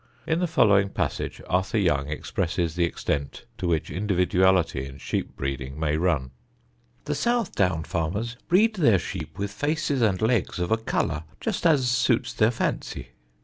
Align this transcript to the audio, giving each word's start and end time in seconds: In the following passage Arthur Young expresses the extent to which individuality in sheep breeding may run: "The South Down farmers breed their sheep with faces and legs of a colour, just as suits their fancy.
In 0.25 0.39
the 0.39 0.47
following 0.47 0.89
passage 0.89 1.43
Arthur 1.47 1.77
Young 1.77 2.09
expresses 2.09 2.73
the 2.73 2.85
extent 2.85 3.45
to 3.59 3.67
which 3.67 3.91
individuality 3.91 4.83
in 4.87 4.97
sheep 4.97 5.35
breeding 5.37 5.79
may 5.79 5.95
run: 5.95 6.31
"The 7.05 7.13
South 7.13 7.51
Down 7.53 7.83
farmers 7.83 8.35
breed 8.47 8.77
their 8.77 8.97
sheep 8.97 9.37
with 9.37 9.51
faces 9.51 10.01
and 10.01 10.19
legs 10.19 10.57
of 10.57 10.71
a 10.71 10.77
colour, 10.77 11.25
just 11.39 11.67
as 11.67 11.87
suits 11.87 12.33
their 12.33 12.49
fancy. 12.49 13.09